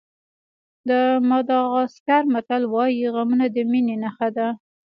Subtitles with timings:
[0.89, 0.91] د
[1.29, 4.47] ماداغاسکر متل وایي غمونه د مینې نښه ده.